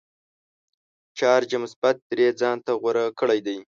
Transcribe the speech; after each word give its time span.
چارج 1.19 1.49
یې 1.53 1.57
مثبت 1.63 1.95
درې 2.11 2.27
ځانته 2.41 2.71
غوره 2.81 3.05
کړی 3.19 3.39
دی. 3.45 3.57